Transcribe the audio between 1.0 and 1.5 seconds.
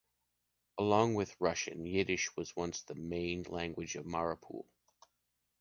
with